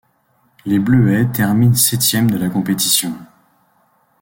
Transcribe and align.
Les 0.65 0.79
Bleuets 0.79 1.31
terminent 1.31 1.75
septième 1.75 2.31
de 2.31 2.37
la 2.39 2.49
compétition. 2.49 3.13